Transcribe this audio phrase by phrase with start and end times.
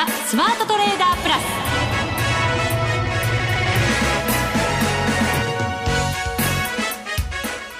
[0.00, 1.42] ザ・スマートトレーダープラス。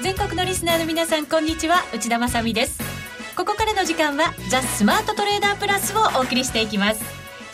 [0.03, 1.83] 全国のリスナーの皆さんこんにちは。
[1.95, 2.79] 内田まさです。
[3.37, 7.03] ここからの時間はザ・スマートトレーダープラスをお送りしていきます。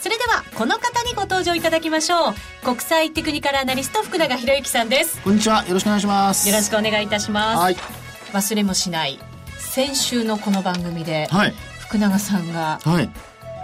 [0.01, 2.35] それではこの方にご登場いただきましょう。
[2.65, 5.23] 国際テクニカルアナリスト福永博之さんです。
[5.23, 5.65] こんにちは。
[5.69, 6.49] よろしくお願いします。
[6.49, 7.77] よろしくお願いいたします、はい、
[8.33, 9.21] 忘れもしない
[9.59, 13.09] 先週のこの番組で、はい、福永さんが、はい、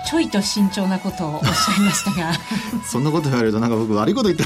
[0.06, 2.32] ちょいと慎重なことをおっしゃいましたが。
[2.84, 4.44] そんなこと言われるとなんか僕悪いこと言って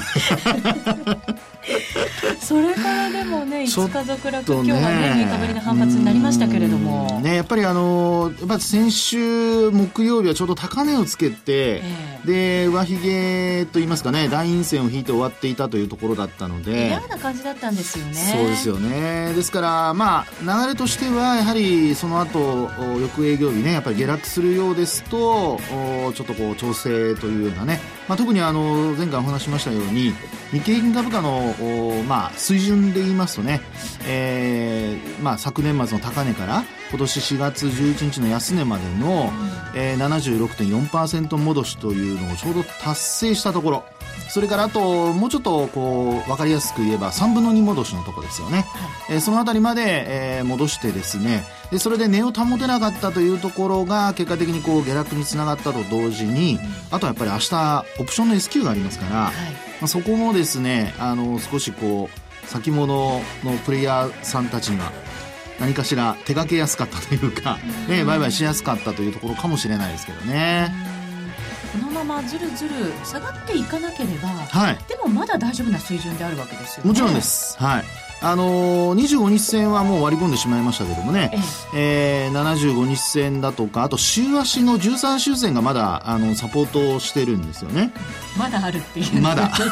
[2.41, 7.21] それからでもね5日続落、今日はね3日ぶりの反発になりましたけれども。
[7.21, 16.87] ねやっぱりあのやっぱ先週木曜日はちょうど高値をつけて、えー、で上髭といいますかね大陰線を引いて終わっていたというところだったので。
[16.89, 18.15] 嫌な感じだったんですよね。
[18.15, 19.33] そうですよね。
[19.35, 22.71] ですからまあ流れとしてはやはりその後
[23.01, 25.59] 翌営業日ねやっぱり下落するようですと
[26.15, 30.13] ちょっとこう調整というようなね、まあ、特にあの前回お話しましたように
[30.53, 31.55] 日経平均株価の
[32.07, 33.61] まあ、水準で言いますとね、
[34.07, 39.33] えーまあ、昨年末の高値から今年4月11日の安値までの、
[39.75, 43.85] うんえー、76.4%戻しというのをちょうど達成したところ。
[44.29, 51.45] それからあともうちょっとこう分かりやすく言えば3分の2戻しのところですよね、はい、えー、そのあたりまで、えー、戻してですね。
[51.71, 59.41] でそれで値を保てなかったというところが結果的にこう下落につながったと同時に、うん、あとはやっぱり明日オプションの S q がありますから、はい、ま
[59.83, 64.93] あ、そこもですねあの少しこう先物のプレイヤーさんたちには
[65.59, 70.71] 何かしら手掛けやすかったというか、ね、売買しやすかったというところかもしれないですけどね。
[71.77, 72.71] このままずるずる
[73.05, 76.89] 下がっていかなければ、はい、でもまだ大丈夫な水準であるわけですよね。
[76.89, 77.59] もちろんです。
[77.59, 77.85] はい。
[78.23, 81.37] あのー、25日線はもう割り込んでしまいましたけどもね、え
[81.75, 87.93] ええー、75日線だとか、あと週足の13週線がまだあのサポートしてるんですよね。
[88.39, 89.21] まだあるっていう。
[89.21, 89.53] まだ。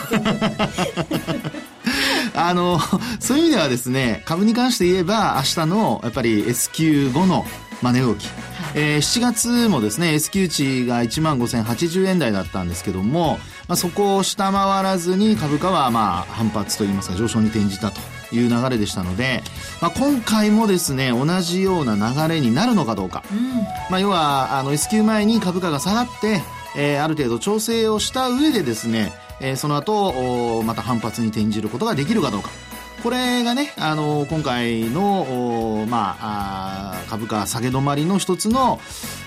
[2.37, 2.81] あの、
[3.19, 7.47] そういう意味ではですね、株に関して言えば、明日のやっぱり S q 後の
[7.85, 8.27] まあ、値動き、
[8.77, 18.01] えー、7月もですね S q 値が1万5080円台だったんですけども、まあ、そこを下回らずに株価はまあ反発といいますか上昇に転じたと
[18.35, 19.43] いう流れでしたので、
[19.81, 23.55] まあ、今回もですね同じような流れになるのかどうか、うん、
[23.91, 26.43] まあ、要はあの S q 前に株価が下がって、
[26.77, 32.51] えー、ある程度調整をした上でですね、えー、その後また反発に転じることができるかどうか
[33.05, 38.81] これがね、あの今回の、まあ、あ株価下げ止まりの一つの、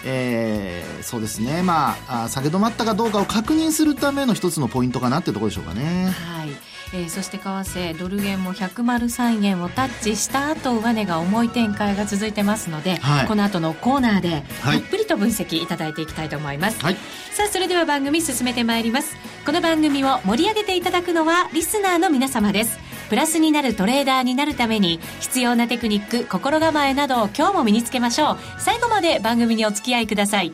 [0.03, 6.07] えー、そうですね、まあ、下げ止まったかどうかを確認するための一つのポイントかなっていうところでしょうかね。
[6.07, 6.49] はい。
[6.93, 16.95] えー、そして為替ドル円も103円をタッチした後上値が重い展開が続いてますので、はい、この後のコーナーでたっぷりと分析いただいていきたいと思います、はい、
[17.31, 19.17] さあそれでは番組進めてまいります。
[19.45, 28.37] この番組を盛り上げていただくのはリスナーの皆様ですプラスになるトレーダーになるために必要なテクニック心構えなどを今日も身につけましょう。
[28.59, 30.53] 最後まで番組にお付き合いください。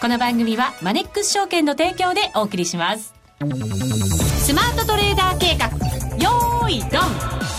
[0.00, 3.14] この番組はマネックス証券の提供でお送りします。
[3.40, 5.66] スマートトレーダー計画。
[6.22, 7.57] よーいドン。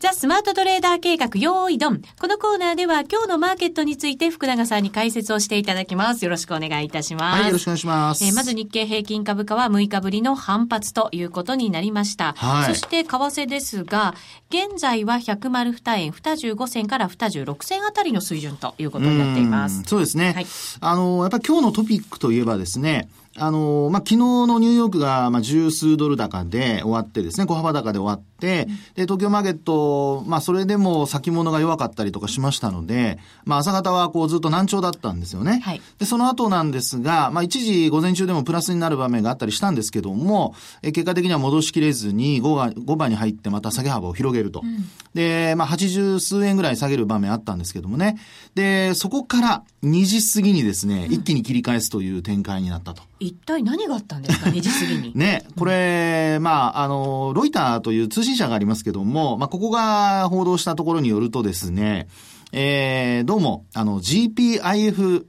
[0.00, 2.02] ザ・スマートトレーダー計画、用意ドン。
[2.20, 6.24] このコーナーでは今日のマーケットについて福永さんに解説をしていただきます。
[6.24, 7.40] よろしくお願いいたします。
[7.40, 8.24] はい、よろしくお願いします。
[8.24, 12.34] えー、まず日経平均株価は6日ぶりの反発ということになりました。
[12.34, 12.74] はい。
[12.74, 14.14] そして為替ですが、
[14.50, 19.82] 現在は102円25銭から26銭あたりの水準ということになっています。
[19.82, 20.32] そうですね。
[20.32, 20.46] はい。
[20.78, 35.60] あの、やっぱり今日のトピックといえばですね、あの、まあ、昨日のニューヨークが、まあ、十数ドル高で終わってですね、小幅高で終わって、で、東京マーケット、まあ、それでも先物が弱かったりとかしましたので、まあ、朝方はこうずっと難聴だったんですよね。
[35.62, 35.80] はい。
[35.98, 44.62] で、その後なんですが、まあ、一時午前中でもプラスになる場面があったりしたんですけども、え結果的には戻しきれずに5が、5番に入ってまた下げ幅を広げると。
[44.64, 48.18] うん、で、まあ、80数円ぐらい下げる場面あったんですけどもね。
[48.54, 53.02] で、そこから2時過ぎにですね、一気に切り返すという展開になったと。
[53.20, 55.12] 一体何があったんですか、 2時過ぎに。
[55.14, 62.08] ね、これ、まあ、あの、ロイターという通信社がありますけども、まあ、ここが報道したところによるとですね、
[62.50, 65.26] えー、どうも、あの、GPIF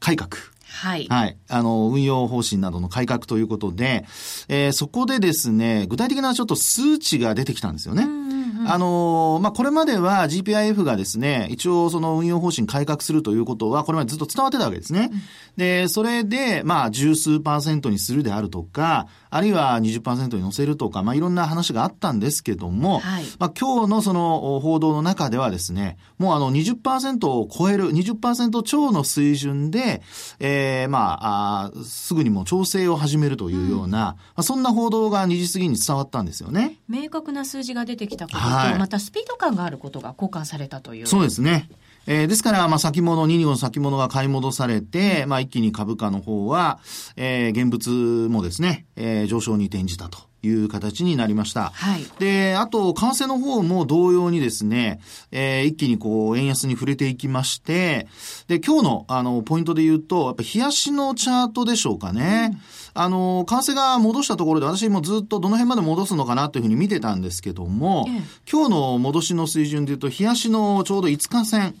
[0.00, 0.30] 改革。
[0.72, 1.06] はい。
[1.08, 1.36] はい。
[1.48, 4.06] あの、運用方針などの改革ということで、
[4.48, 8.04] えー、そこでですね、具体的なちょっと数値が出てきたんですよね。
[8.04, 8.21] うん、
[8.66, 15.10] あのまあ、これまでは GPIF がですね、一応その運用方針改革するということは、これまでずっと伝わってたわけですね。
[15.12, 15.20] うん、
[15.56, 30.02] で、それで、まあ、十数パーセントにするであるとか、あるいは20%に乗せるとか、まあ、いろんな話があったんですけども、はい、まあ、今日のその報道の中ではですね、もうあの20%を超える、20%超の水準で、
[30.40, 36.78] ええー、まああ、すぐにも調整を始めるというような、うん、まあ、そんな報道が2時過ぎに伝わったんですよね。
[36.88, 41.06] 明確な数字が出てきたことと、はい、またスピード感があることが交換されたという。
[41.06, 41.68] そうですね。
[42.06, 46.80] えー、ですから、まあ、先物、2、2の先物が買い戻されて、まあ、一気に株価の方は、
[47.16, 50.31] えー、現物もですね、えー、上昇に転じたと。
[50.42, 51.70] いう形になりました。
[51.74, 52.04] はい。
[52.18, 55.00] で、あと、為替の方も同様にですね、
[55.30, 58.08] えー、一気にこう、円安に触れていきまして、
[58.48, 62.50] で、今日の、あの、ポイントで言うと、やっぱ、冷やしのチャートでしょうかね。
[62.94, 68.06] うん、あの、為替が戻したところで、私もずっとどの辺まで戻すのかなというふうに見てたんですけども、
[68.50, 71.74] 今日の戻しの水準で言うと、冷やしのちょうど5日線、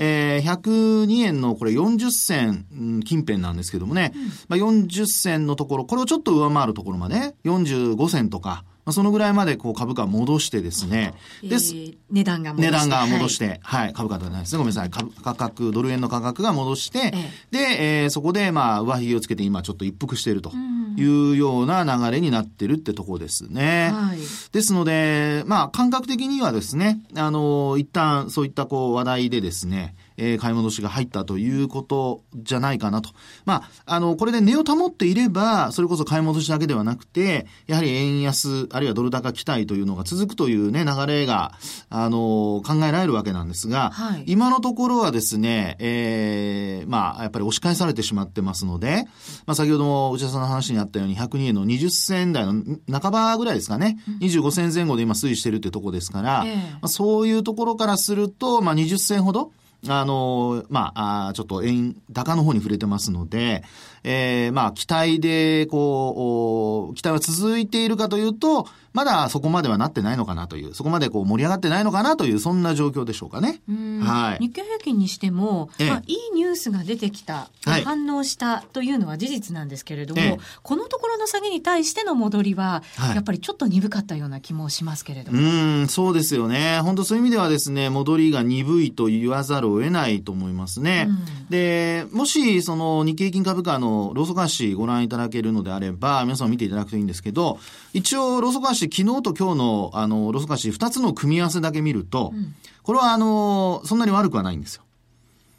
[0.00, 11.12] えー、102円のこれ40銭近辺なんですけどもね、うん、まあ、40銭のところ、これをちょっと上回るところまで、45銭とか、まあ、そのぐらいまでこう株価戻してですね。
[11.42, 12.72] で、 えー、値段が戻して。
[12.72, 14.58] 値段が戻して、はい、はい、株価ではないですね。
[14.58, 14.90] ごめんなさい。
[14.90, 20.52] 価格、ドル円の価格が戻して、えー、で、えー、そこでまあ上髭をつけて今ちょっと一服していると
[20.96, 23.90] いうような流れになってるってとこですね。
[23.92, 24.18] はい、
[24.52, 33.10] ですので、まあ感覚的にはですね、あの、一旦そういったこう話題でですね、えー、買い戻しが入ったということじゃないかなと。
[33.44, 41.52] まあ、あの、これで値を保っていれば、それこそ買い戻しだけではなくて、やはり円安、あるいはドル高期待というのが続くというね、流れが、
[41.88, 49.04] あの、考えられるわけなんですが、はい、今のところはですね、えー、まあ、やっぱり押し返されてしまってますので、
[49.46, 52.62] まあ、先ほども内田さんの話にあったように、102円の20銭台の
[53.00, 59.52] 半ばぐらいですかね、25銭前後で今推移してるってとこですから、えー、まあ、そういうところからすると、まあ、20銭ほど、
[59.86, 63.62] あの、まあ、ちょっと円高の方に触れてますので、
[64.04, 68.66] えー、まあ、期待で、こう、期待は続いているかというと、
[68.98, 73.60] まだそこまではなってないのかなという、そこまでこう盛り上がってないのかなという、そんな状況でしょうかね。
[74.02, 74.44] はい。
[74.44, 82.82] 日経平均にしても、まあ、いいニュースが出てきた、はい、反応したというのは事実なんですけれども、このところの下げに対しての戻りは、
[83.14, 85.38] やっぱりちょっと鈍かったような気もしますけれども。
[85.38, 85.44] う
[85.82, 86.80] ん、そうですよね。
[86.82, 91.08] 本当そういう意味ではですね、戻りが鈍いと言わざるを得ないと思いますね。
[91.50, 97.58] で、もし、その日経平均株価のローソク足ご覧いただけるのであれば、皆さん見ていただくといいんですけど、
[97.92, 104.82] 一応ローソク足昨日と今日のあのローソク足二つの組み合わせだけ見ると、うん、これはあの、そんなに悪くはないんですよ。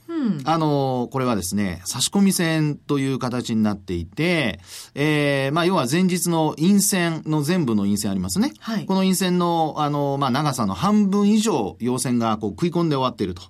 [0.09, 4.59] うん、あの、これはですね、差し込み線という形になっていて、
[4.95, 8.51] えー、まあ、要は前日の陰線の全部の陰線ありますね。
[8.59, 13.43] はい、この陰線の、あの、まあ、長さの半分以上、陽線がこう食い込んで終わっていると。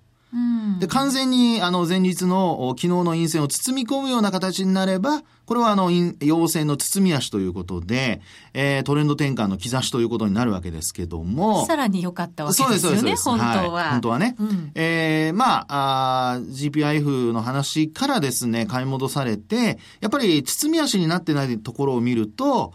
[0.79, 5.89] で、完全に、あの、前日の、昨日の陰線を包み込むような形になれば、これはあの、
[6.21, 8.21] 陽線の包み足ということで、
[8.53, 11.65] えー、トレンド転換の兆しということになるわけですけども。
[11.65, 13.71] さらに良かったわけですよね、そうですそうです本当は。
[13.71, 14.35] はい、本当はね。
[14.37, 22.73] うん、えー、まああ、GPIF の話からですね、買い戻されて、やっぱり包み足になってないところを見ると、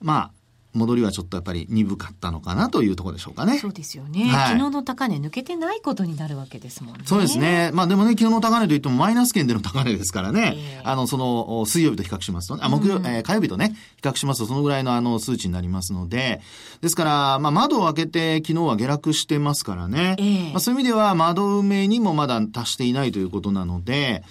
[0.00, 0.30] まあ、
[0.74, 3.58] 戻りはちょっとやっぱり鈍かったのかなというところでしょうかね。
[3.58, 4.24] そうですよね。
[4.24, 7.02] はい、昨日の高値抜けてないことになるわけですもんね。
[7.04, 7.70] そうですね。
[7.72, 10.54] まあでもね、昨日の高値といってもマイナス圏での高値ですからね。
[10.56, 16.40] えー、あの、その、水曜日と比較しますと、あ、木曜、うん、えー、火曜日とね、比較しますとそのぐらいのあの数値になりますので、
[16.80, 20.16] ですから、まあ窓を開けて昨日は下落してますからね。
[20.18, 24.24] えー、まあそういう意味では窓埋めにもまだ達していないということなので、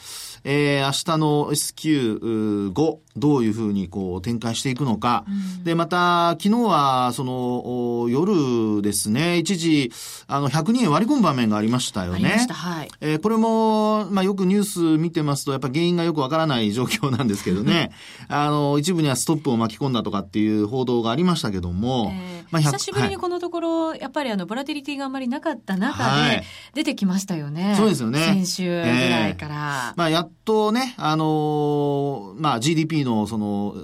[0.44, 5.26] えー、明日の SQ5、どういうふうにこう展開していくのか。
[5.58, 9.92] うん、で、また、昨日は、その、夜ですね、一時、
[10.28, 12.48] あの、102円割り込む場面がありましたよね。
[12.50, 12.90] はい。
[13.02, 17.92] えー、これも、まあ、よくニュース見てますと、やっぱ原因がよくわからない状況なんですけどね。
[18.30, 22.12] あの、一部にはストップを巻き込んだとかっていう報道がありましたけども。
[22.16, 26.44] えー、まあ、久しぶりにこのところ、はい、やっぱりあの、ボラティリティがあんまりなかった中で、
[26.74, 27.68] 出てきましたよね。
[27.68, 28.20] はい、そうですよね。
[28.20, 29.94] 先週ぐらいから。
[29.94, 33.76] えー、まあ、やっとね、あのー、まあ GDP のその、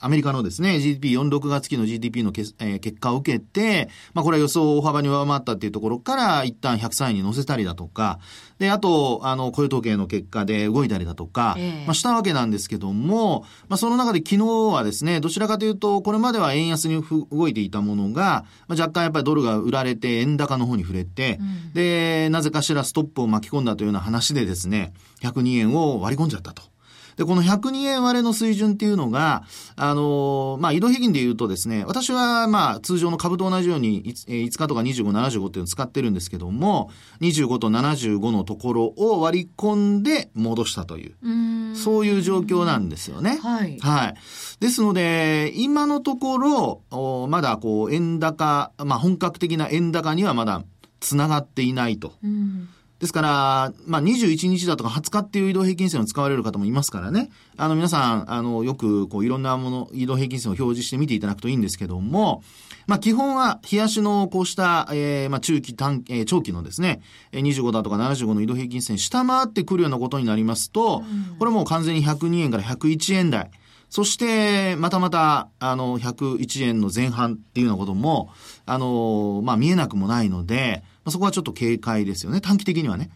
[0.00, 8.18] アメリカのですね、GDP46 月期の GDP のけ、えー、結果を受けて、まあこれは予想を大幅に上回ったっていうところから、一旦103位に乗せたりだとか、
[8.58, 24.92] で、あと、あの、雇用統計の結果で動いたりだとか、えー、まあしたわけなんですけども、まあその中で昨日はですね、どちらかというと、これまでは円安に動いていたものが、まあ、若干やっぱりドルが売られて円高の方に触れて、うん、で、なぜかしらストップを巻き込んだというような話でですね、
[25.22, 26.75] 102円を割り込んじゃったと。
[27.16, 29.44] で、この102円割れの水準っていうのが、
[29.74, 36.90] あのー、まあ、移動平均で言うとですね、私はまあ、通常の株と同じように5、5日とか25、75っていうのを使ってるんですけども、
[37.22, 43.38] 25と75のところを割り込んで戻したという、うそういう状況なんですよね。
[43.42, 43.78] はい。
[43.78, 44.14] はい。
[44.60, 50.62] ですので、今のところ、まだこう、円高、まあ、本格的な円高にはまだ
[51.00, 52.12] 繋がっていないと。
[52.22, 52.68] うん
[52.98, 57.30] ですから、まあ、21日だとか20日っていう移動平均線を使われる方もいますからね。
[57.58, 62.42] あの、皆さん、あの、よく、こう、いろんなもの、移動平均線を表示して見ていただくといいんですけども、
[62.86, 71.02] まあ、基本は、冷やしのこうした、えー、まあ、中期、短、えー、長期のですね、25だとか75の移動平均線下回ってくるようなことになりますと、
[71.38, 73.50] これもう完全に102円から101円台。
[73.88, 78.30] そして、またまた、あの、101円の前半っていうようなことも、
[78.64, 82.40] あの、まあ、見えなくもないので、まあ、そこはちょっと警戒ですよね。
[82.40, 83.10] 短期的にはね。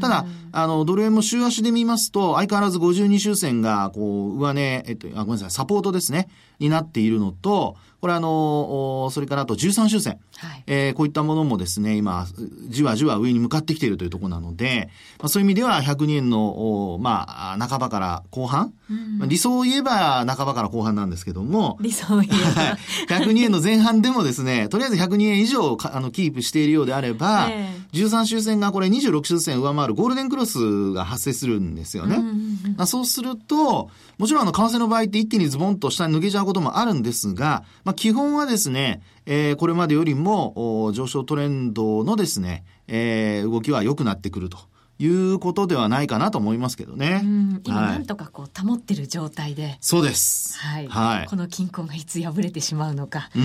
[0.00, 6.30] ただ、あの、ドル円も週足で見ますと、相変わらず52周線が、こう、上値、えっと、あ、ごめんなさい、サポートですね。
[6.58, 10.20] になっているのと、これあの、それからあと13周線。
[10.36, 12.26] はい、えー、こういったものもですね、今、
[12.68, 14.88] じわじわ上に向かってきているというところなので、
[15.18, 18.72] まあ、そういう意味では102円の、まあ、半ばから後半、
[19.18, 23.18] まあ、理想を言えば半ばから後半なんですけども、理想を言えば。
[23.18, 32.16] 102円の前半でもですね、とりあえず102円以上あのキープしているようであれば、えー、13周線がこれ26周線上回るゴールデンクロスが発生するんですよね。
[32.16, 44.58] うんうんうん、そうすると、もちろんあの、為替の場合って一気にズボンと下に抜けちゃうこともあるんですが、まあ、基本はですね、えー、これまでよりも上昇トレンドのですね、えー、動きは良くなってくると。
[44.98, 47.22] いうことではないかなと思いますけどね。
[47.64, 49.78] 今なんとかこう保ってる状態で。
[49.80, 50.58] そうです。
[50.58, 50.88] はい。
[50.88, 51.26] はい。
[51.26, 53.42] この均衡がいつ破れてしまうのか、どっ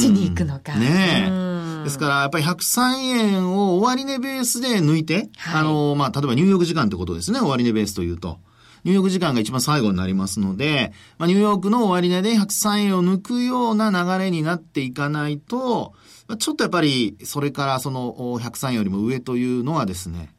[0.00, 0.74] ちに行くのか。
[0.74, 1.84] ねえ。
[1.84, 8.38] ですから、やっぱり103円を終値ベースで抜いて、はい、あの、まあ、例えば入浴時間ってことですね、終値ベースというと。
[8.84, 15.92] ニューヨーク時間が一番最後になりますので、まあ、ニューヨークの終値で103円を抜くような流れになっていかないと、
[16.28, 20.30] まあ、ちょっとやっぱり、それからその103円よりも上というのはですね、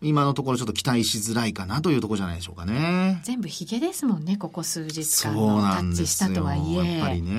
[0.00, 3.20] 今のところちょっと期待しづらいかなというところじゃないでしょうかね。
[3.24, 6.98] 全部ヒゲですもんね、ここ数日間のタッチしたとはいえ。
[6.98, 7.32] やっぱりね。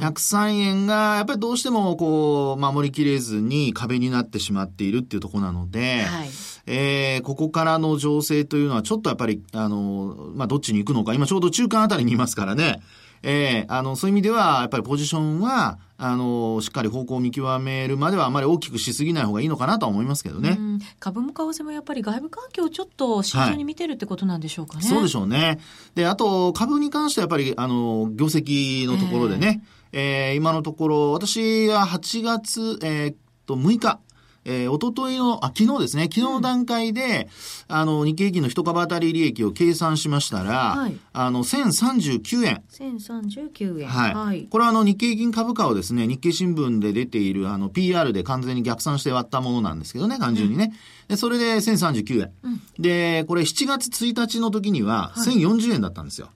[0.00, 6.28] 103円が、やっぱりどうしてもこう、守りきれずに壁になってしまっているっていうところなので、はい、
[6.66, 12.80] えー、ここからの情勢というのはちょっとやっぱり、あの、まあ、どっちに行くのか、今ちょうど中間あたりにいますからね。
[13.22, 20.58] ええー、あの、そういう意味では、やっぱりポジションは、あの、しっかり方向を見極めるまではあまり大きくしすぎない方がいいのかなとは思いますけどね。
[21.00, 24.80] 株も為替もやっぱり外部環境をちょっと慎重に見てるってことなんでしょうかね。
[24.80, 25.58] はい、そうでしょうね。
[25.94, 34.00] で、あと、株に関してはやっぱり、あの、業績のところでね、えー、えー、今のところ、私は8月、えー、っと、6日、
[34.48, 37.28] えー、おとといの、あ、昨日ですね、昨日の段階で、
[37.68, 42.62] うん、あの、日経平均の一株当たり利益を計算しましたら、はい、あの、1039円。
[42.70, 43.88] 1039円。
[43.88, 44.14] はい。
[44.14, 50.72] はい、これはあの、日経平均株価をですね、日経新聞で出ている、あの、PR で完全に逆算して割ったものなんですけどね、単純にね。
[51.08, 52.30] うん、で、それで1039円。
[52.44, 56.26] うん、で、これ7月1日の時には1040円だったんですよ。
[56.26, 56.32] は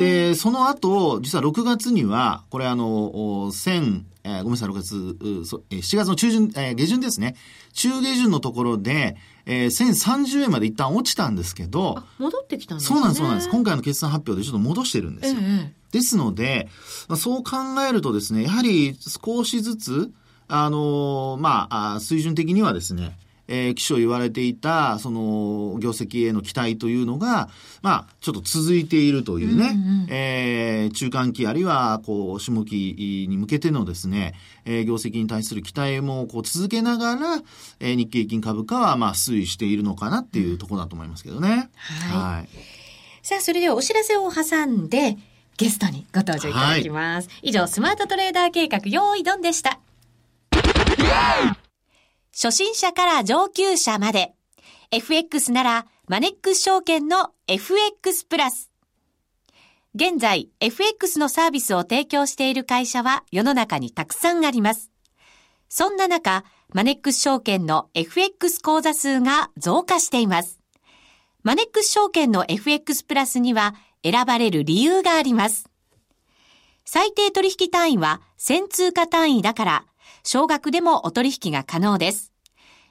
[0.00, 3.12] で、その後、実は6月には、これあの、
[3.52, 7.36] 1000、えー、ごめんなさい、6月、そえー、7月の中旬、えー、下旬ですね。
[7.74, 12.96] 中下旬のところで、えー、1030円まで一旦落ちたんですけど、戻ってきたんですね。
[12.96, 13.50] そうなんです、そうなんです。
[13.50, 15.40] 今回の決算発表でちょっと戻してるんですよ。
[15.42, 16.70] ええ、ですので、
[17.08, 20.10] まあ、そう考えるとですね、やはり少しずつ、
[20.48, 23.18] あのー、まあ、水準的にはですね、
[23.52, 27.48] えー、気象言われていた、その、業績への期待というのが、
[27.82, 37.42] まあ、ちょっと続いているというね、うんうん、えー、中間期あるいは、こう、下期に向けてのですね、えー、業績に対する期待も、こう、続けながら、
[37.80, 41.48] えー、日経平均株価は、まあ、推移しているのかなっていうところだと思いますけどね。
[41.48, 42.36] はい。
[42.36, 42.48] はい、
[43.22, 45.18] さあ、それではお知らせを挟んで、
[45.56, 47.28] ゲストにご登場いただきます。
[47.28, 49.80] はい、以上、スマートトレーダー計画、用意ドンでした。
[52.32, 54.34] 初心者から上級者まで。
[54.90, 58.70] FX ならマネックス証券の FX プラス。
[59.94, 64.90] 現在、FX のサービスを提供している会社は世の中にたくさんあります。
[65.68, 70.60] そんな中、マネックス証券の FX 口座数が増加しています。
[71.42, 75.68] マネックス証券の FX プラスには選ばれる理由があります。
[76.84, 79.84] 最低取引単位は1000通貨単位だから
[80.24, 82.32] 少額でもお取引が可能です。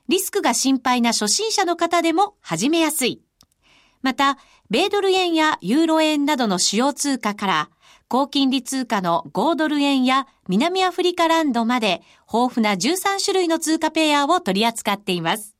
[0.08, 3.22] リスクが心配な初心者の方でも始めやすい。
[4.02, 4.38] また、
[4.70, 7.70] 米ドル円やユーロ円などの主要通貨から、
[8.08, 15.56] 高金利通貨の5ドル円や南アフリカランドまで豊富な13種類の通貨ペアを取り扱っています。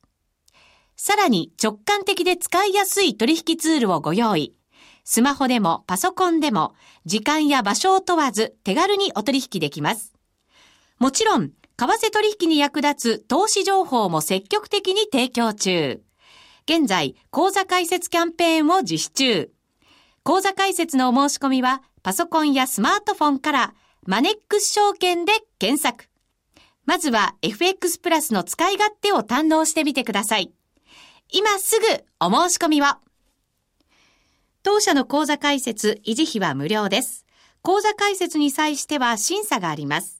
[0.96, 4.56] さらに直感的で使いやすい取引ツールをご用意。
[5.04, 6.74] スマホでもパソコンでも
[7.04, 10.12] 時間や場所を問わず手軽にお取引できます。
[10.98, 16.02] もちろん、為替取引に役立つ投資情報も積極的に提供中。
[16.68, 19.50] 現在、講座開設キャンペーンを実施中。
[20.22, 23.74] 講座開設のお申し込みは、パソコンやスマートフォンから、
[24.06, 26.10] マネックス証券で検索。
[26.84, 30.52] まずは FX プラスの使い勝手を堪能してみてください。
[31.30, 31.86] 今すぐ
[32.20, 32.84] お申し込みを。
[34.62, 37.24] 当社の講座開設、維持費は無料です。
[37.62, 40.19] 講座開設に際しては審査があります。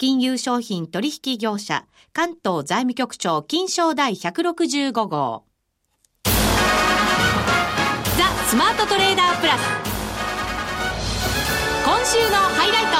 [0.00, 5.42] 金融商品取引業者、関東財務局長金賞第165号。
[6.24, 6.30] ザ・
[8.46, 9.60] スマートトレーダープラス。
[11.84, 12.90] 今週のハイライト。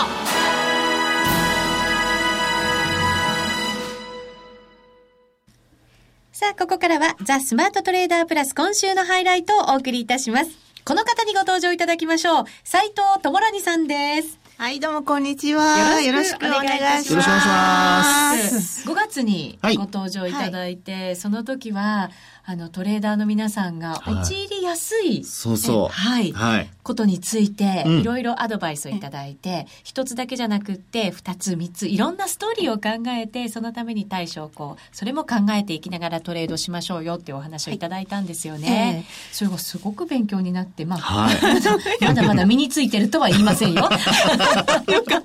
[6.32, 10.50] さあ、ここからはザ・スマートトレーダープラス今週のハイライトをお送りいたします。
[10.84, 12.44] この方にご登場いただきましょう。
[12.64, 14.47] 斉藤智蘭さんです。
[14.60, 16.00] はい、どうもこんにちは。
[16.00, 17.12] よろしくお願いします。
[17.12, 18.88] よろしくお願いします。
[18.88, 22.10] 5月にご登場いただいて、はい、その時は、
[22.50, 25.88] あの、トレーダーの皆さんが陥りやすい、そうそう。
[25.88, 26.32] はい。
[26.32, 26.70] はい。
[26.82, 39.04] ことについて、いろいろアドバイスをいただいて、一、つだけじゃなくって、二つ、三つ、いろんなストーリーを考えて、そのために対処をこう、それも考えていきながらトレードしましょうよっていうお話をいただいたんですよね。
[39.30, 41.36] それがすごく勉強になって、まあ、はい、
[42.02, 43.82] まだまだ身についてるとは言いませんよ。
[44.88, 45.22] よかっ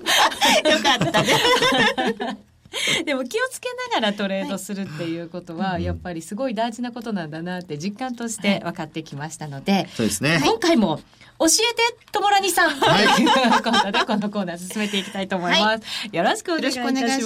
[0.62, 0.70] た。
[0.70, 2.53] よかったね。
[3.06, 10.42] でも気をつけながらトレードするっていうことは、やっぱりすごい大事なことなんだなって実感として分かってきましたので、そうですね。
[10.44, 11.00] 今回も
[11.40, 13.08] 教えてともらにさん、はい、
[13.64, 16.08] このコーナー進めていきたいと思います。
[16.12, 16.80] よろしくお願いし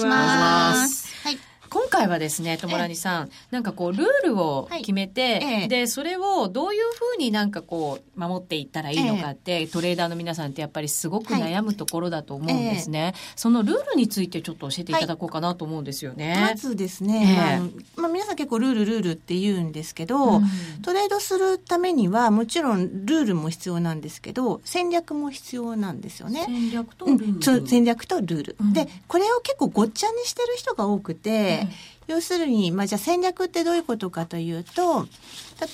[0.05, 1.07] ます。
[1.23, 1.39] はい
[1.69, 13.03] 今回はですね、ともらにさん、なんかこう、ルールを決めて、はい、で、それをどういうふうになんかこう、守っていったらいいのかって、トレーダーの皆さんってやっぱりすごく悩むところだと思うんですね。
[13.03, 16.37] はい、そのルールについてちょっと教えていただこうかなと思うんですよね。
[16.39, 17.61] まずですね、
[17.95, 20.43] まあ、皆さん結構ルールルールって言うんですけど、うん、
[20.81, 26.45] トレードするためにはもちろんルールも必要なんですけど、戦略も必要なんですよね。
[26.47, 28.55] 戦略とルール、うん、戦略とルール。
[28.59, 31.66] うん、で、これを結構ごっちゃにしてる人が多くて、
[32.07, 35.07] 要するに、まあ、じゃあ戦略ってどういうことかというと、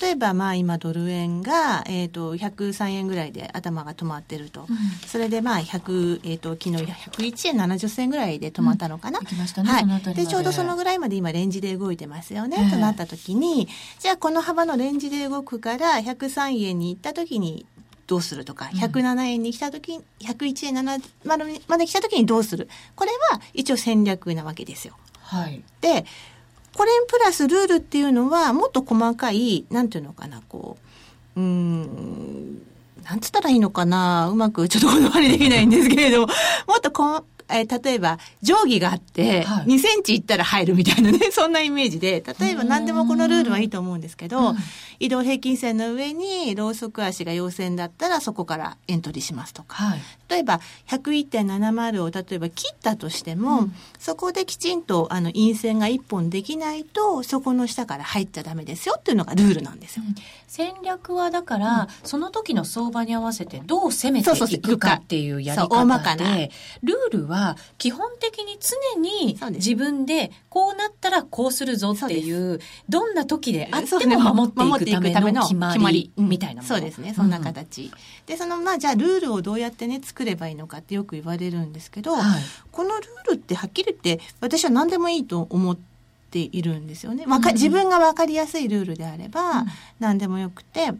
[0.00, 4.62] 例えば、まあ、今ドル円が、えっ、ー、と、103円ぐらいで頭が止まってると。
[4.62, 4.76] うん、
[5.06, 9.20] それで、まあ、100、えっ、ー、と、昨日101円70銭ぐらいで止まったのかな。
[9.20, 9.80] うん、ね、は
[10.10, 10.14] い。
[10.14, 13.68] で、ちょうどそのぐらいまで今レンジで動いてますよね、となった時に、
[14.00, 17.66] じゃあこの幅のレンジで動くから103円に行った時に
[18.06, 22.68] どうするとか、107円に来た時に、101円7まで来た時にどうする。
[22.94, 24.94] これは一応戦略なわけですよ。
[25.24, 26.04] はい、で
[26.74, 30.76] これプラスルールっていうのはもっと細かいなんていうのかなこ
[31.36, 32.62] ううん
[33.04, 36.26] なんつったらいいのかなうまくちょっと言葉にできないんですけれども
[36.76, 44.54] っとこえー、例えば定規があって、2センチいったら入るみたいなね、 そんなイメージで、例えば何でもこのルールはいいと思うんですけど、
[45.00, 60.04] 移動平均線の上にローソク足が陽線だったらそこからエントリーしますとか、はい、例えば101.70を例えば切ったとしても、うん、そこできちんとあの陰線が1本できないと、そこの下から入っちゃダメですよっていうのがルールなんですよ。
[60.06, 60.14] うん、
[60.46, 66.50] 戦略はだから、うん、その時の相場に合わせてどう攻めていくかっていうやり方で、
[66.82, 76.10] ルールはは基本的に常に自分でこうなったらこうするぞっていうどんな時であっても守っていくための決まり。
[76.16, 77.12] みたいなもの、そうですね。
[77.14, 77.90] そんな形、
[78.26, 85.76] でそのまあじゃあルールをどうやってね作ればいいのかってよく言われるんですけど、はい、このルールってはっきり言って私は何でもいいと思っ
[86.30, 87.26] ているんですよね。
[87.26, 89.64] わか自分が分かりやすいルールであれば
[90.00, 90.92] 何でもよくて。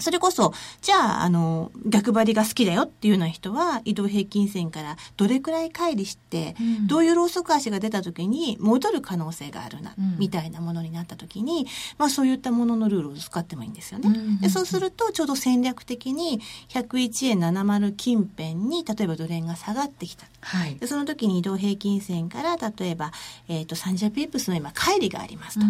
[0.00, 11.66] それこそ、じゃあ、あの、逆張りが好きだよっていうような人は、移動平均線からどれくらい乖離して、うん、どういうローソク足が出た時に戻る可能性があるな、うん、みたいなものになった時に、
[11.98, 14.08] まあそういったもののルールを使ってもいいんですよね。
[14.08, 20.26] うん、でそうすると、ちょうど戦略的に、101円70近辺に、例えばドル円が下がってきた。
[20.42, 23.12] はい、でその時に移動平均線から、例えば、
[23.48, 25.66] えっ、ー、と、30ピープスの今、乖離がありますと。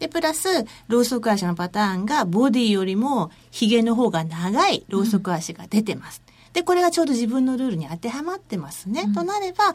[0.00, 0.48] で、プラス、
[0.88, 6.22] ローソク足のパターンが、ボディよりも、髭の方が長いローソク足が出てます。
[6.26, 9.02] うん、で、これがちょうど自分のルールに当てはまってますね。
[9.02, 9.74] うん、となれば、あ、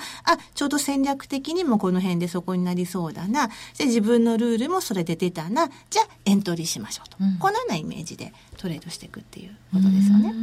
[0.56, 3.50] ちょうど戦略的にもこの辺でそこになりそうだな。
[3.78, 5.70] で、自分のルールもそれで出たな。
[5.92, 7.18] じゃあ、エントリーしましょうと。
[7.22, 10.34] うん、このようなイメージでトレードしていくっていうことですよね。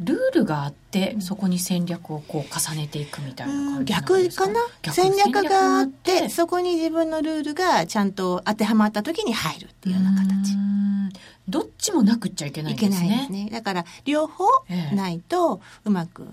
[0.00, 4.60] ルールがあってそこに戦略をこう重ねていくみたいな感じ逆かな？
[4.92, 10.56] 戦略があってそこに自分のルールがちゃんと当てはまった時に入るっていうような形。
[11.48, 12.96] どっちもなくっちゃいけないですね。
[12.96, 13.50] いけないですね。
[13.50, 14.44] だから両方
[14.94, 16.26] ないとうまく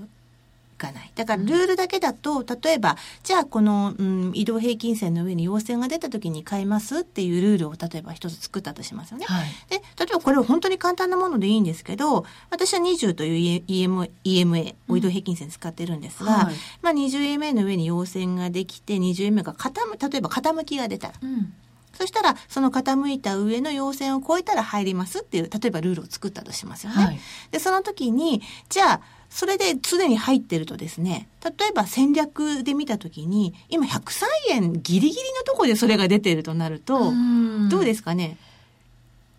[0.77, 1.11] かない。
[1.15, 9.25] だからルールだけだと、例えば、じゃあこの、うん、移動平均線の上に陽線が出た時に買いますっていうルールを例えば一つ作ったとしますよね。
[9.25, 19.73] はい、で、例えばこれは本当に簡単なものでいいんですけど、私は20という EMA、EMA 移動平均線使ってるんですが、うんはい、まあ 20EMA の上に陽線ができて、20EMA が傾、
[20.11, 21.53] 例えば傾きが出たら、うん
[21.97, 27.03] そしたら、その傾いた上の陽線を超えたら入りますっていう、例えばルールを作ったとしますよね。
[27.03, 29.01] はい、で、その時に、じゃあ、
[29.37, 37.13] それで常に入ってるとですね、例えば戦略で見たときに、今103円ギリギリのところでそれが出てるとなると、
[37.69, 38.37] どうですかね？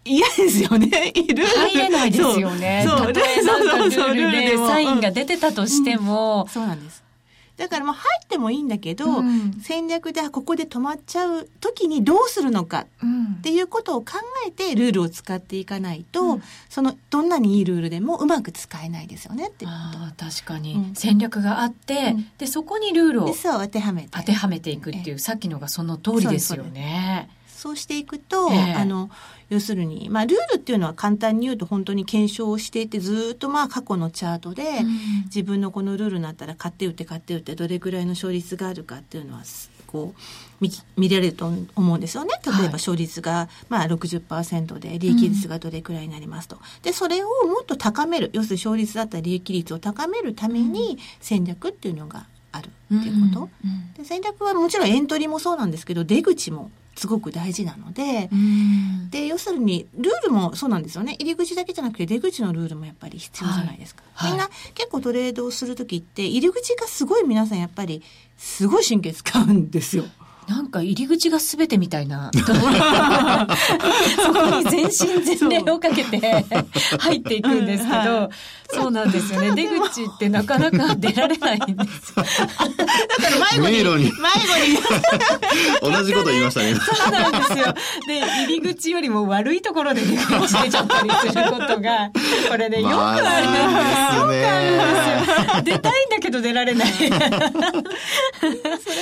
[0.05, 1.13] 嫌ですよね。
[1.17, 1.45] いる。
[1.45, 2.85] 入れないですよね。
[2.87, 2.99] そう。
[2.99, 3.13] そう。
[3.13, 7.03] そうそうルールでサインが出てたとしても、うん、そうなんです。
[7.59, 12.87] だからもう入ってもいいんだけど、うん、戦略でここで止まっちゃう時にどうするのか
[13.39, 14.13] っていうことを考
[14.47, 20.25] えてルールを使っていかないと、うん、そのどんなにいいルールでもうまく使えないですよねっていうこと。
[20.25, 24.09] 確かに、うん、戦略があって、でそこにルールを当てはめて。
[24.13, 27.29] 当てはめていくっていう、さっきのがその通りですよね。
[27.59, 29.11] そうしていくと、えー、あの
[29.51, 34.89] 要するに、まあ、ルールっていうのは簡単に言うと本当に検証をしていてずっとまあ過去のチャートで、うん、
[35.25, 39.43] 自分のこのルールになったら買って打って買って打ってどれぐらいの勝率があるかっていうのは
[39.89, 40.21] こう
[40.61, 42.31] 見見られると思うんですよね。
[42.45, 46.57] 例えば勝率が、まあ60%で利益率がどれくらいになりますと。
[46.57, 53.49] うん、で、それをもっと高める、要するに勝率だったり利益率を高めるために戦略っていうのがあるっていうこと。
[53.65, 58.29] うんうん、で戦略はもちろんエントリーもそうなんですけど、出口もすごく大事なので、
[59.11, 61.15] で、要するに、ルールもそうなんですよね。
[61.21, 64.03] 入り口だけじゃなくて出口のルールもやっぱり必要じゃないですか。
[64.15, 68.03] はい、みんな結構トレードをするときって、入り口がすごい皆さんやっぱり、
[68.37, 70.05] すごい神経使うんですよ。
[70.49, 76.45] なんか入り口が全てみたいな そこに全身全霊をかけて
[76.99, 78.31] 入っていくんですけど、
[78.71, 79.51] そうなんですよね。
[79.55, 82.29] 出口ってなかなか出られないんですだか
[83.57, 84.05] ら迷子に。
[84.05, 84.13] 迷子
[84.67, 84.79] に。
[85.95, 86.75] 同じこと言いましたね。
[86.75, 87.75] そうなんですよ。
[88.07, 92.11] で、入り口よりも悪いところで出口出ちゃったりすることが、
[92.49, 93.65] これね、よくあるんです
[94.17, 94.23] よ。
[94.23, 95.63] よくあるんですよ。
[95.63, 96.89] 出たいんだけど出られない。
[96.99, 97.11] それ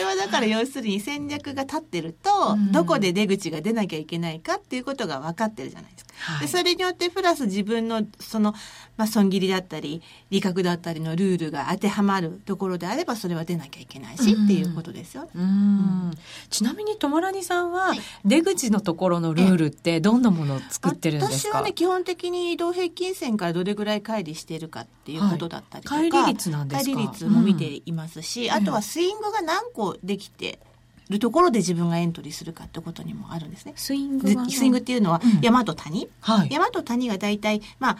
[0.04, 6.12] はだから要するに戦略が立ってると、どこで出口が出なきゃいけないかっていうことが分かってるじゃないですか。
[6.18, 8.54] はい、でそれによってプラス自分のその、
[8.96, 16.12] まあ、損切りだったり利確だったりのルールが当てはまるところであればそれは出なきゃいけないし、っていうことですよ、うん、
[16.48, 17.92] ちなみに友らさんは
[18.24, 21.50] 出口のところのルールってどんなものを作ってるんですか？
[21.50, 26.98] 私はね基本的に移動平均線からどれぐらい乖離しているかっていうことだったりとか、はい、乖離率なんですか？
[26.98, 30.60] 率も見ていますし、うん、あとはスイングが何個できて
[31.08, 33.74] るところで自分がエントリーするかってことにもあるんですね。
[33.76, 37.98] スイングスイングっていうのは山と谷、うんはい、山と谷が大体、まあ、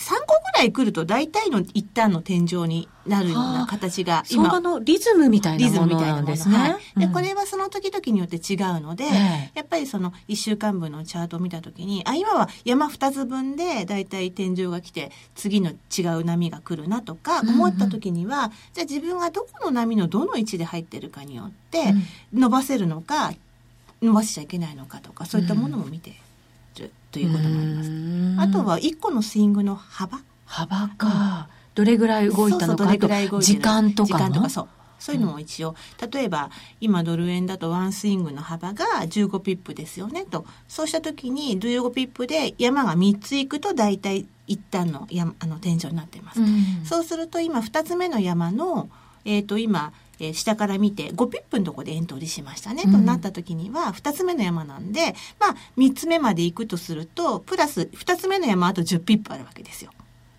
[0.00, 4.44] 3個ぐらい来ると大体の一旦の天井になるような形が今。
[4.44, 6.56] 相場のリズムみたいなものなんですね。
[6.56, 9.04] はい、で、これはその時々によって違うので、
[9.54, 21.94] やっぱりその1週間分のチャートを見た時に、あ、今は山2つ分で大体天井が来て、次の違う波が来るなとか思った時には、うんうん、じゃあ自分がどこの波のどの位置で入ってるかによって、
[22.32, 23.34] 伸ばせるのか、
[24.00, 26.14] 伸ばしちゃいけないのかとか、そういったものも見て、
[27.10, 27.90] ということもあります。
[28.40, 30.20] あとは1個のスイングの幅。
[30.46, 31.48] 幅か。
[31.74, 34.68] どれぐらい動いたのかそうそう時間とか時間とかそう。
[35.00, 35.74] そういうのも一応、
[36.12, 40.44] 例えば今ドル円だとワンスイングの幅が15ピップですよねと。
[40.68, 46.40] そうした時に15ピップで山が3つ行くと大体一旦の山あの天井になっています。
[46.40, 48.90] うん、そうすると今2つ目の山の、
[49.24, 59.90] えっ、ー、と今えー、下から見て5ピップのとこでエントリーしましたね、うん、となった時には2つ目の山なんで、まあ3つ目まで行くとすると、プラス2つ目の山あと10ピップあるわけですよ。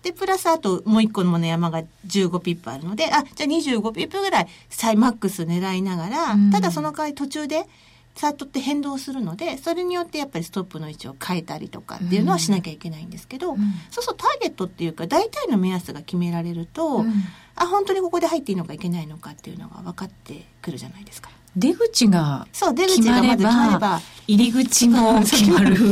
[0.02, 7.66] で、プラスあともう1個の山が15ピップあるので、あ、じゃあ25ピップぐらいサイマックス狙いながら、うん、ただその代わり途中で、
[8.14, 13.58] チャートって変動するのでそれによってやっぱりストップの位置を変えたりとかっていうのはしなきゃいけないんですけど、うん、
[13.90, 17.12] そうそうターゲットっていうか大体の目安が決められると、うん、
[17.56, 21.30] あ本当にここで入っていいのかいけないのかっていうのが分かってくるじゃないですか。
[21.54, 24.00] 出口がそう出口がまず決まれば。
[24.26, 25.76] 入り口も決まる。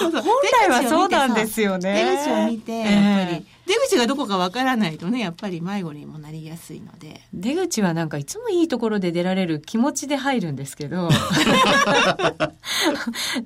[0.00, 0.12] 本
[0.62, 2.16] 来はそうなんですよね。
[2.26, 7.20] 出口を見てやっぱり、出口がどこかわからないとねやっぱり迷子にもなりやすいので。
[7.34, 11.08] 出口はなんかいつもいいところで出られる気持ちで入るんですけど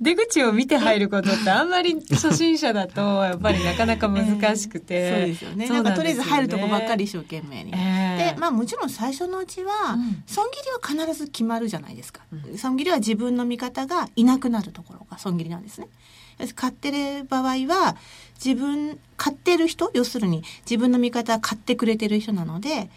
[0.00, 5.68] 出口を見て入ることってあんまり初心者だとやっぱりなかなか難しくて、えー、そうですよね。
[5.68, 15.88] なんかとりあえず入るとこばっかり一生懸命に、えー、でまあもちろん最初のうちは、損切りは必ず決まるじゃないですか、うん、損切りは自分の味方がいなくなるところが損切りなんですね。
[16.54, 17.96] 買ってる場合は
[18.42, 19.90] 自分買ってる人？
[19.94, 22.88] 要するに自分の味方は買ってくれてる人なので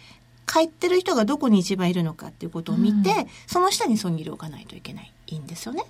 [0.46, 5.12] 買ってる人がどこに一番いるのかっていうことを見て、うん、その下に損切りを置かないといけない。
[5.26, 5.84] いいんですよね。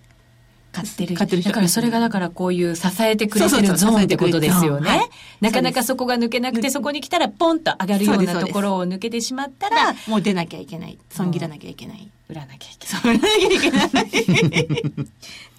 [0.75, 1.41] 買ってる人。
[1.43, 5.09] だからそれがだからこういう支えてくれてるゾーンってことですよね。
[5.41, 9.95] なかなかそこが抜けなくてそこに来たらポンと上がるようなところを抜けてしまったら。
[10.09, 10.99] もう出なきゃいけない。
[11.11, 12.11] 損切らなきゃいけない。
[12.29, 13.17] 売らなきゃいけない。
[13.17, 15.09] 売らなきゃいけない。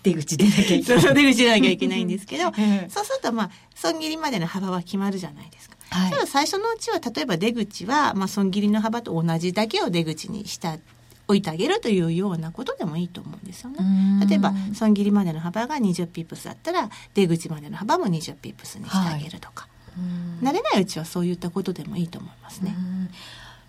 [0.04, 1.01] 出口出なきゃいけない。
[1.01, 2.43] そう出口出なきゃいけないんですけど、
[2.89, 5.75] そうするとまあ、損切りまでの幅は決まるじゃないですか。
[5.89, 10.78] はい、最初のうちは例えば出口は、まあ、損切りの幅と同じだけを出口にした
[11.27, 14.25] 置いてあげるというようなことでもいいと思うんですよね。
[14.27, 20.01] 例えば損切りまでの幅が20ピップスだったら出口までの幅も20ピップスにしてあげるとか、は
[20.41, 22.75] い、慣れないうちはそういったことでもいいと思いますね。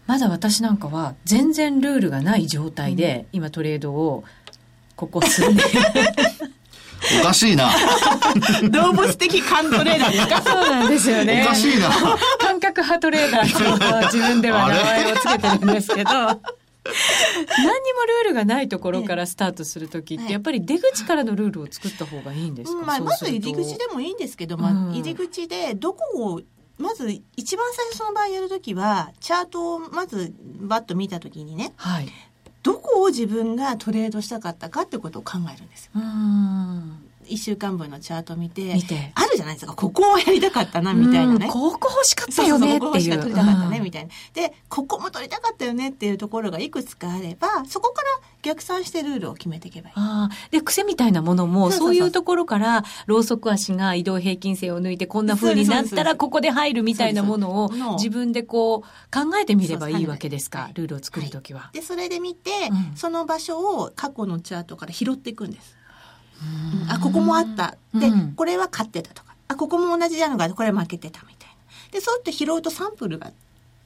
[0.06, 4.24] まだ私なんかは全然ルールがない状態で今トレードを
[4.94, 5.56] ここ数年
[7.20, 7.70] おかしいな。
[8.70, 11.42] 動物的勘トレーダーですかそうなんですよね。
[11.44, 11.90] おかしいな。
[12.38, 16.10] 感覚派トレーダーと自分では名前をつけてるんですけど。
[17.58, 26.40] 何にもルールがないところからスタートする時って、やっぱり出口からのルールを作った方がいいんですか、まあ、まず入り口でもいいんですけど、まあ、入り口でどこを
[26.78, 32.08] まず一番最初の場合やるときはチャートをまずバッと見たときにね、はい、
[32.62, 35.92] どこを自分がトレードしたかったかってことを考えるんですよ。
[37.26, 38.72] 1週間分のチャート見て
[39.14, 39.74] あるじゃないですか。
[39.74, 41.48] ここをやりたかったなみたいなね。
[41.48, 42.80] ここ欲しかったよねっていう。
[42.80, 44.10] ここしか取りたかったねみたいな。
[44.34, 48.08] でここも取りたかったよねっていうところがいくつかあればそこから
[48.42, 49.94] 逆算してルールを決めていけばいい。
[49.96, 65.76] あで癖みたいなものもそういうところからローソク足が移動平均線を抜いてこんな風になったらここで入るみたいなものを自分でこう考えてみればいいわけですかルールを作るときは、はい、でそれで見て、うん、その場所を過去のチャートから拾っていくんです
[66.88, 67.76] あここもあった。
[67.94, 69.34] で、これは勝ってたとか。
[69.48, 71.56] あここも同じなのがこれ負けてたみたいな。
[71.92, 73.32] でそうやって拾うとサンプルが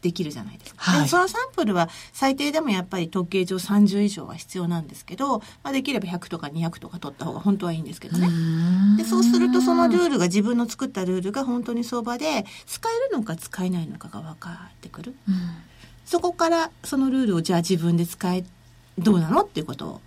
[0.02, 8.28] できるじゃないですか、はい、そのサンプルは最低でもやっぱり統計上30以上は必要なんですけど、まあ、できれば100とか200とか取った方が本当はいいんですけどね。
[8.96, 15.14] でそうするとそのルールが自分の作ったルールが本当に相場で使えるのか使えないのかが分かってくる、
[16.06, 18.44] そこからそのルールをじゃあ自分で使え
[18.98, 20.00] どうなのっていうことを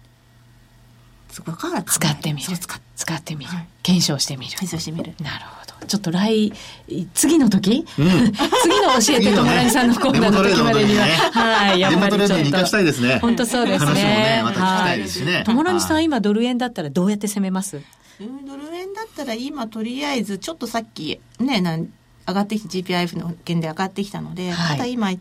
[1.34, 2.48] そこから使ってみる。
[2.96, 4.52] 使ってみる、はい、検証してみる。
[4.52, 5.13] 検証してみる。
[5.19, 5.88] なるほど。
[5.88, 6.54] ちょっと来
[7.13, 12.65] 次の時、うん、 次の教えて友達さんのコーナーの時までには、はいやっぱりちょっと。
[12.65, 13.17] したいですね。
[13.19, 13.93] 本当そうですね。
[13.93, 17.82] ねまた聞きたいですしね友達さん今ドル円だったらどうやって攻めます？
[18.19, 21.89] ドル円だったら今とりあえずちょっとさっきねなん
[22.28, 25.17] 上がってきて GPIF の件で上がってきたので、はい、ただ今、え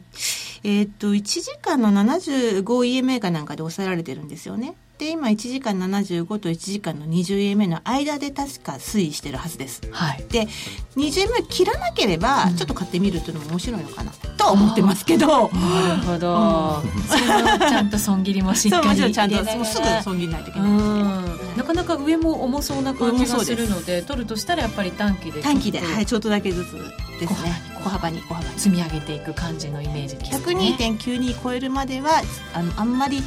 [0.62, 4.74] ー、っと1時間の 75EMA かなんかで抑えられてるんですよね。
[5.02, 9.82] で今1時間75と1時間の 20EMA の間で確か推移してるはずです。
[9.90, 10.46] はい、で
[10.94, 15.26] 20EMA 切らなければちょっと買ってみるっていうのも面白いのかなとは思ってますけど。
[15.26, 16.82] なるほど。
[16.84, 26.72] うん、ちゃんと損切りもしっかりそうちゃんともうすぐ損切りないといけないんですなかなか上も重そうな感じがするので取るとしたらやっぱり短期で短期ではいちょっとだけずつ
[27.18, 30.38] ですね小幅に小幅に積み上げていく感じのイメージですね。
[30.38, 32.22] 102.92超えるまでは
[32.54, 33.20] あのあんまり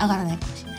[0.00, 0.69] 上がらないかもしれない。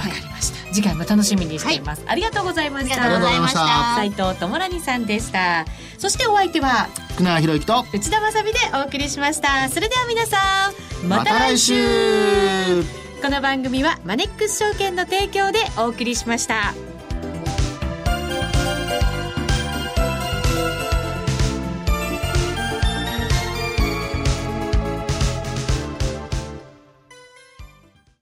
[0.00, 0.72] わかりました。
[0.72, 2.02] 次回も楽しみにしています。
[2.02, 3.02] はい、ありがとうございました。
[3.02, 3.94] ありがとうございました。
[3.96, 5.66] 斉藤智蘭さんでした。
[5.98, 9.68] そしてお相手は福永博之と内田まさでお送りしました。
[9.68, 10.72] それでは皆さ
[11.04, 11.74] んまた来週
[13.22, 16.74] この番組はマネックス証券の提供でお送りしました。